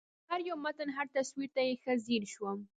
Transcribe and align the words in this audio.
هر 0.29 0.39
یو 0.49 0.57
متن 0.65 0.87
هر 0.97 1.07
تصویر 1.15 1.49
ته 1.55 1.61
یې 1.67 1.73
ښه 1.81 1.93
ځېر 2.05 2.23
شوم 2.33 2.59